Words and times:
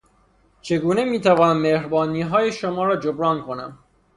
چگونه 0.61 1.03
میتوانم 1.05 1.61
مهربانیهای 1.61 2.51
شما 2.51 2.83
را 2.85 2.95
جبران 2.95 3.41
کنم 3.45 3.79